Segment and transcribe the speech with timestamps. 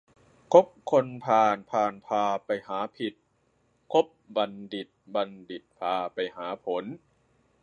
[0.53, 3.13] คบคนพาลพาลพาไปหาผิด
[3.91, 6.83] คบบัณฑิตบัณฑิตพาไปหาผล